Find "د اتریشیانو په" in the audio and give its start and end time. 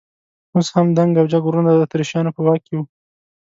1.73-2.41